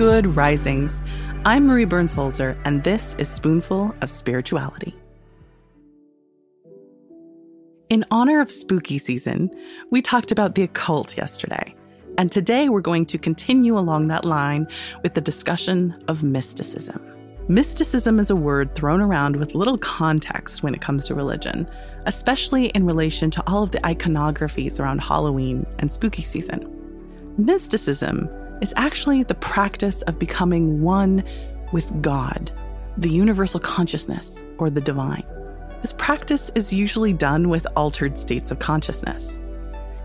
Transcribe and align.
Good 0.00 0.34
risings. 0.34 1.02
I'm 1.44 1.66
Marie 1.66 1.84
Burns 1.84 2.14
Holzer, 2.14 2.58
and 2.64 2.82
this 2.84 3.14
is 3.16 3.28
Spoonful 3.28 3.94
of 4.00 4.10
Spirituality. 4.10 4.96
In 7.90 8.06
honor 8.10 8.40
of 8.40 8.50
spooky 8.50 8.98
season, 8.98 9.50
we 9.90 10.00
talked 10.00 10.32
about 10.32 10.54
the 10.54 10.62
occult 10.62 11.18
yesterday. 11.18 11.74
And 12.16 12.32
today 12.32 12.70
we're 12.70 12.80
going 12.80 13.04
to 13.04 13.18
continue 13.18 13.76
along 13.76 14.08
that 14.08 14.24
line 14.24 14.66
with 15.02 15.12
the 15.12 15.20
discussion 15.20 16.02
of 16.08 16.22
mysticism. 16.22 16.98
Mysticism 17.48 18.18
is 18.18 18.30
a 18.30 18.36
word 18.36 18.74
thrown 18.74 19.02
around 19.02 19.36
with 19.36 19.54
little 19.54 19.76
context 19.76 20.62
when 20.62 20.74
it 20.74 20.80
comes 20.80 21.08
to 21.08 21.14
religion, 21.14 21.68
especially 22.06 22.68
in 22.68 22.86
relation 22.86 23.30
to 23.32 23.46
all 23.46 23.62
of 23.62 23.72
the 23.72 23.80
iconographies 23.80 24.80
around 24.80 25.00
Halloween 25.00 25.66
and 25.78 25.92
spooky 25.92 26.22
season. 26.22 26.74
Mysticism 27.36 28.30
is 28.60 28.74
actually 28.76 29.22
the 29.22 29.34
practice 29.34 30.02
of 30.02 30.18
becoming 30.18 30.82
one 30.82 31.24
with 31.72 32.02
God, 32.02 32.50
the 32.96 33.10
universal 33.10 33.60
consciousness, 33.60 34.42
or 34.58 34.70
the 34.70 34.80
divine. 34.80 35.24
This 35.80 35.92
practice 35.92 36.50
is 36.54 36.72
usually 36.72 37.12
done 37.12 37.48
with 37.48 37.66
altered 37.74 38.18
states 38.18 38.50
of 38.50 38.58
consciousness. 38.58 39.40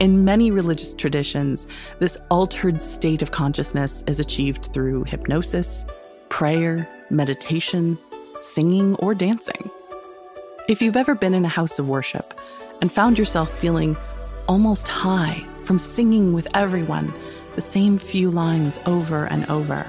In 0.00 0.24
many 0.24 0.50
religious 0.50 0.94
traditions, 0.94 1.66
this 1.98 2.18
altered 2.30 2.80
state 2.80 3.20
of 3.20 3.32
consciousness 3.32 4.02
is 4.06 4.20
achieved 4.20 4.72
through 4.72 5.04
hypnosis, 5.04 5.84
prayer, 6.28 6.88
meditation, 7.10 7.98
singing, 8.40 8.94
or 8.96 9.14
dancing. 9.14 9.70
If 10.68 10.80
you've 10.80 10.96
ever 10.96 11.14
been 11.14 11.34
in 11.34 11.44
a 11.44 11.48
house 11.48 11.78
of 11.78 11.88
worship 11.88 12.40
and 12.80 12.92
found 12.92 13.18
yourself 13.18 13.50
feeling 13.50 13.96
almost 14.46 14.88
high 14.88 15.44
from 15.64 15.78
singing 15.78 16.32
with 16.32 16.46
everyone 16.54 17.12
the 17.58 17.62
same 17.62 17.98
few 17.98 18.30
lines 18.30 18.78
over 18.86 19.24
and 19.24 19.44
over. 19.50 19.84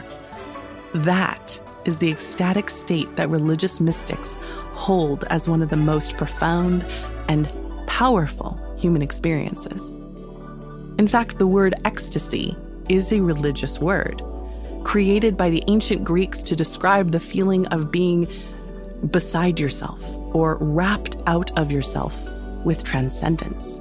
That 0.96 1.62
is 1.86 2.00
the 2.00 2.10
ecstatic 2.10 2.68
state 2.68 3.16
that 3.16 3.30
religious 3.30 3.80
mystics 3.80 4.40
hold 4.74 5.24
as 5.26 5.48
one 5.48 5.62
of 5.62 5.70
the 5.70 5.76
most 5.76 6.18
profound 6.18 6.84
and 7.28 7.48
powerful 7.86 8.60
human 8.76 9.04
experiences. 9.04 9.92
In 10.98 11.08
fact, 11.08 11.38
the 11.38 11.46
word 11.46 11.76
ecstasy 11.86 12.58
is 12.90 13.14
a 13.14 13.22
religious 13.22 13.78
word, 13.78 14.24
created 14.84 15.38
by 15.38 15.52
the 15.52 15.64
ancient 15.68 16.04
Greeks 16.04 16.42
to 16.42 16.56
describe 16.56 17.12
the 17.12 17.20
feeling 17.20 17.68
of 17.68 17.92
being 17.92 18.28
beside 19.12 19.60
yourself 19.60 20.04
or 20.34 20.56
wrapped 20.56 21.18
out 21.28 21.56
of 21.56 21.72
yourself 21.72 22.20
with 22.66 22.84
transcendence. 22.84 23.80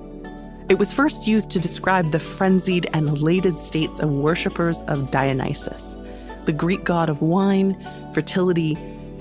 It 0.69 0.78
was 0.78 0.92
first 0.92 1.27
used 1.27 1.50
to 1.52 1.58
describe 1.58 2.11
the 2.11 2.20
frenzied 2.20 2.91
and 2.92 3.08
elated 3.08 3.58
states 3.58 4.00
of 4.00 4.11
worshippers 4.11 4.83
of 4.83 5.10
Dionysus, 5.10 5.97
the 6.44 6.52
Greek 6.52 6.84
god 6.84 7.08
of 7.08 7.22
wine, 7.22 7.75
fertility, 8.12 8.75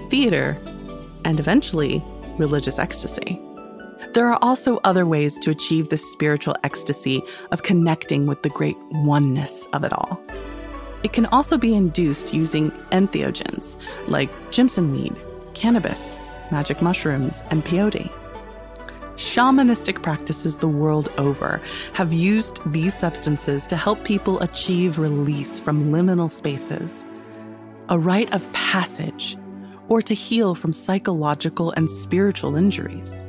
theater, 0.10 0.58
and 1.24 1.40
eventually 1.40 2.04
religious 2.38 2.80
ecstasy. 2.80 3.40
There 4.14 4.28
are 4.28 4.40
also 4.42 4.82
other 4.84 5.06
ways 5.06 5.38
to 5.38 5.50
achieve 5.50 5.88
this 5.88 6.12
spiritual 6.12 6.56
ecstasy 6.66 7.22
of 7.52 7.64
connecting 7.64 8.26
with 8.26 8.44
the 8.44 8.50
great 8.50 8.78
oneness 8.92 9.68
of 9.72 9.86
it 9.86 9.94
all. 9.94 10.22
It 11.04 11.14
can 11.14 11.28
also 11.28 11.58
be 11.58 11.74
induced 11.74 12.34
using 12.34 12.72
entheogens 12.92 13.78
like 14.10 14.30
Jimson 14.52 14.92
weed, 14.92 15.16
cannabis, 15.54 16.24
magic 16.52 16.82
mushrooms, 16.82 17.42
and 17.52 17.64
peyote. 17.64 18.14
Shamanistic 19.18 20.04
practices 20.04 20.58
the 20.58 20.68
world 20.68 21.12
over 21.18 21.60
have 21.94 22.14
used 22.14 22.72
these 22.72 22.94
substances 22.94 23.66
to 23.66 23.76
help 23.76 24.04
people 24.04 24.40
achieve 24.42 25.00
release 25.00 25.58
from 25.58 25.92
liminal 25.92 26.30
spaces, 26.30 27.04
a 27.90 27.98
rite 27.98 28.32
of 28.32 28.52
passage, 28.54 29.36
or 29.90 30.04
to 30.04 30.14
heal 30.14 30.54
from 30.54 30.72
psychological 30.72 31.72
and 31.72 31.90
spiritual 31.90 32.56
injuries. 32.56 33.26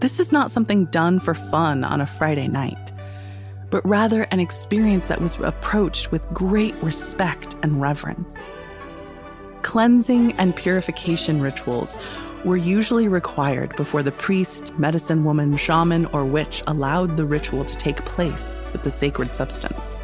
This 0.00 0.20
is 0.20 0.32
not 0.32 0.50
something 0.50 0.84
done 0.86 1.18
for 1.18 1.32
fun 1.32 1.82
on 1.82 2.02
a 2.02 2.06
Friday 2.06 2.48
night, 2.48 2.92
but 3.70 3.86
rather 3.88 4.24
an 4.24 4.40
experience 4.40 5.06
that 5.06 5.22
was 5.22 5.40
approached 5.40 6.12
with 6.12 6.28
great 6.34 6.74
respect 6.82 7.54
and 7.62 7.80
reverence. 7.80 8.52
Cleansing 9.62 10.32
and 10.32 10.54
purification 10.54 11.40
rituals 11.40 11.96
were 12.44 12.56
usually 12.56 13.08
required 13.08 13.74
before 13.76 14.02
the 14.02 14.12
priest, 14.12 14.78
medicine 14.78 15.24
woman, 15.24 15.56
shaman, 15.56 16.06
or 16.06 16.24
witch 16.24 16.62
allowed 16.66 17.16
the 17.16 17.24
ritual 17.24 17.64
to 17.64 17.76
take 17.76 18.04
place 18.04 18.62
with 18.72 18.82
the 18.82 18.90
sacred 18.90 19.34
substance. 19.34 19.96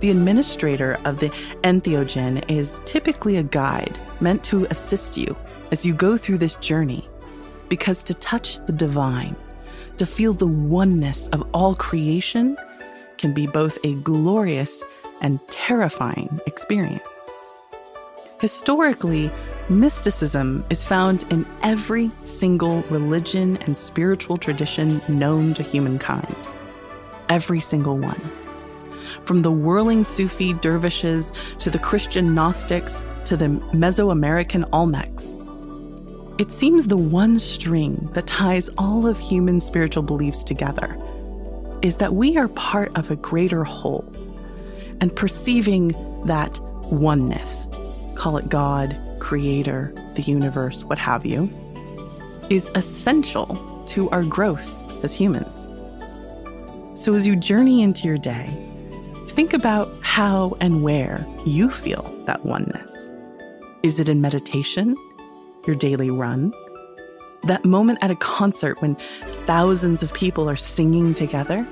The 0.00 0.10
administrator 0.10 0.98
of 1.06 1.20
the 1.20 1.30
entheogen 1.64 2.48
is 2.50 2.80
typically 2.84 3.38
a 3.38 3.42
guide 3.42 3.98
meant 4.20 4.44
to 4.44 4.66
assist 4.66 5.16
you 5.16 5.34
as 5.72 5.86
you 5.86 5.94
go 5.94 6.18
through 6.18 6.38
this 6.38 6.56
journey, 6.56 7.08
because 7.68 8.02
to 8.04 8.14
touch 8.14 8.64
the 8.66 8.72
divine, 8.72 9.34
to 9.96 10.04
feel 10.04 10.34
the 10.34 10.46
oneness 10.46 11.28
of 11.28 11.42
all 11.54 11.74
creation, 11.74 12.56
can 13.16 13.32
be 13.32 13.46
both 13.46 13.78
a 13.82 13.94
glorious 13.94 14.84
and 15.22 15.40
terrifying 15.48 16.38
experience. 16.46 17.30
Historically, 18.38 19.30
Mysticism 19.68 20.64
is 20.70 20.84
found 20.84 21.24
in 21.32 21.44
every 21.64 22.12
single 22.22 22.82
religion 22.82 23.56
and 23.62 23.76
spiritual 23.76 24.36
tradition 24.36 25.02
known 25.08 25.54
to 25.54 25.64
humankind. 25.64 26.36
Every 27.28 27.60
single 27.60 27.98
one. 27.98 28.20
From 29.24 29.42
the 29.42 29.50
whirling 29.50 30.04
Sufi 30.04 30.52
dervishes 30.52 31.32
to 31.58 31.68
the 31.68 31.80
Christian 31.80 32.32
Gnostics 32.32 33.08
to 33.24 33.36
the 33.36 33.46
Mesoamerican 33.74 34.70
Olmecs. 34.70 35.34
It 36.40 36.52
seems 36.52 36.86
the 36.86 36.96
one 36.96 37.40
string 37.40 38.08
that 38.12 38.28
ties 38.28 38.68
all 38.78 39.04
of 39.04 39.18
human 39.18 39.58
spiritual 39.58 40.04
beliefs 40.04 40.44
together 40.44 40.96
is 41.82 41.96
that 41.96 42.14
we 42.14 42.36
are 42.36 42.48
part 42.48 42.96
of 42.96 43.10
a 43.10 43.16
greater 43.16 43.64
whole. 43.64 44.04
And 45.00 45.14
perceiving 45.14 45.88
that 46.26 46.60
oneness, 46.84 47.68
call 48.16 48.36
it 48.36 48.48
God, 48.48 48.96
creator, 49.20 49.92
the 50.14 50.22
universe, 50.22 50.84
what 50.84 50.98
have 50.98 51.24
you, 51.24 51.50
is 52.50 52.70
essential 52.74 53.84
to 53.86 54.08
our 54.10 54.22
growth 54.22 54.74
as 55.04 55.14
humans. 55.14 55.68
So, 57.00 57.14
as 57.14 57.26
you 57.26 57.36
journey 57.36 57.82
into 57.82 58.08
your 58.08 58.18
day, 58.18 58.48
think 59.28 59.52
about 59.52 59.92
how 60.02 60.56
and 60.60 60.82
where 60.82 61.26
you 61.44 61.70
feel 61.70 62.02
that 62.26 62.44
oneness. 62.44 63.12
Is 63.82 64.00
it 64.00 64.08
in 64.08 64.20
meditation, 64.20 64.96
your 65.66 65.76
daily 65.76 66.10
run? 66.10 66.52
That 67.44 67.64
moment 67.64 67.98
at 68.00 68.10
a 68.10 68.16
concert 68.16 68.80
when 68.80 68.96
thousands 69.44 70.02
of 70.02 70.12
people 70.14 70.48
are 70.48 70.56
singing 70.56 71.14
together? 71.14 71.66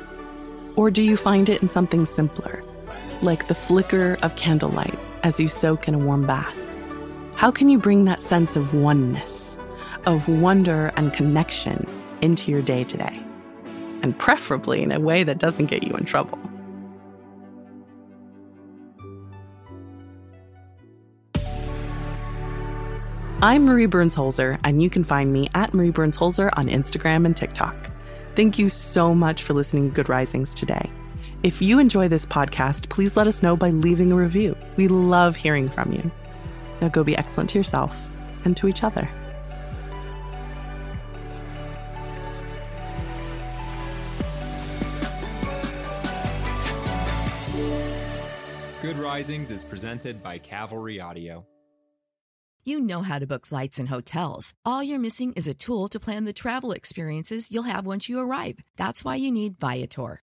Or 0.77 0.91
do 0.91 1.03
you 1.03 1.17
find 1.17 1.49
it 1.49 1.63
in 1.63 1.69
something 1.69 2.05
simpler, 2.05 2.63
like 3.23 3.49
the 3.49 3.55
flicker 3.55 4.19
of 4.23 4.37
candlelight 4.37 4.99
as 5.25 5.41
you 5.41 5.49
soak 5.49 5.89
in 5.89 5.95
a 5.95 5.99
warm 5.99 6.25
bath? 6.25 6.57
How 7.35 7.51
can 7.51 7.69
you 7.69 7.79
bring 7.79 8.05
that 8.05 8.23
sense 8.23 8.55
of 8.55 8.75
oneness, 8.75 9.59
of 10.07 10.29
wonder 10.29 10.93
and 10.97 11.13
connection 11.13 11.89
into 12.21 12.53
your 12.53 12.63
day 12.63 12.85
to 12.85 12.97
day? 12.97 13.21
And 14.03 14.17
preferably 14.17 14.83
in 14.83 14.93
a 14.93 15.01
way 15.01 15.25
that 15.25 15.39
doesn't 15.39 15.67
get 15.67 15.83
you 15.83 15.95
in 15.95 16.05
trouble. 16.05 16.39
I'm 23.43 23.65
Marie 23.65 23.87
Burns 23.87 24.15
Holzer, 24.15 24.59
and 24.65 24.83
you 24.83 24.89
can 24.89 25.05
find 25.05 25.33
me 25.33 25.49
at 25.55 25.75
Marie 25.75 25.91
Burns 25.91 26.17
Holzer 26.17 26.51
on 26.57 26.67
Instagram 26.67 27.27
and 27.27 27.37
TikTok. 27.37 27.91
Thank 28.37 28.59
you 28.59 28.69
so 28.69 29.15
much 29.15 29.43
for 29.43 29.55
listening 29.55 29.89
to 29.89 29.95
Good 29.95 30.09
Risings 30.09 30.55
today. 30.55 30.91
If 31.45 31.61
you 31.61 31.79
enjoy 31.79 32.09
this 32.09 32.25
podcast, 32.25 32.89
please 32.89 33.19
let 33.19 33.27
us 33.27 33.43
know 33.43 33.55
by 33.55 33.69
leaving 33.69 34.11
a 34.11 34.17
review. 34.17 34.57
We 34.77 34.89
love 34.89 35.37
hearing 35.37 35.69
from 35.69 35.93
you. 35.93 36.11
Now 36.81 36.89
go 36.89 37.05
be 37.05 37.15
excellent 37.19 37.51
to 37.51 37.59
yourself 37.59 37.95
and 38.47 38.57
to 38.57 38.67
each 38.67 38.83
other. 38.83 39.07
Good 48.81 48.97
Risings 48.99 49.51
is 49.51 49.65
presented 49.65 50.23
by 50.23 50.39
Cavalry 50.39 50.99
Audio. 50.99 51.45
You 52.65 52.81
know 52.81 53.03
how 53.03 53.19
to 53.19 53.27
book 53.27 53.45
flights 53.45 53.79
and 53.79 53.91
hotels. 53.91 54.55
All 54.65 54.83
you're 54.83 54.99
missing 54.99 55.35
is 55.35 55.47
a 55.47 55.53
tool 55.53 55.89
to 55.89 56.01
plan 56.01 56.25
the 56.25 56.33
travel 56.33 56.73
experiences 56.73 57.53
you'll 57.53 57.65
have 57.65 57.85
once 57.85 58.09
you 58.09 58.19
arrive. 58.19 58.61
That's 58.79 59.05
why 59.05 59.17
you 59.17 59.31
need 59.31 59.61
Viator. 59.61 60.24